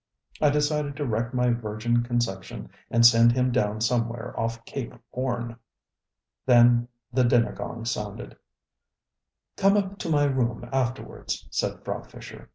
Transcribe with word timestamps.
I 0.41 0.49
decided 0.49 0.95
to 0.95 1.05
wreck 1.05 1.31
my 1.31 1.51
virgin 1.51 2.01
conception 2.01 2.71
and 2.89 3.05
send 3.05 3.33
him 3.33 3.51
down 3.51 3.81
somewhere 3.81 4.33
off 4.35 4.65
Cape 4.65 4.95
Horn. 5.11 5.57
Then 6.47 6.87
the 7.13 7.23
dinner 7.23 7.53
gong 7.53 7.85
sounded. 7.85 8.35
ŌĆ£Come 9.57 9.77
up 9.77 9.99
to 9.99 10.09
my 10.09 10.23
room 10.23 10.67
afterwards, 10.73 11.43
ŌĆØ 11.49 11.53
said 11.53 11.85
Frau 11.85 12.01
Fischer. 12.01 12.49